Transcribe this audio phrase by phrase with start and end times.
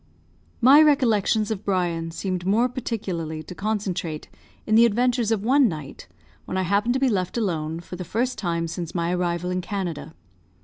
[0.61, 4.29] My recollections of Brian seemed more particularly to concentrate
[4.65, 6.07] in the adventures of one night,
[6.45, 9.61] when I happened to be left alone, for the first time since my arrival in
[9.61, 10.15] Canada.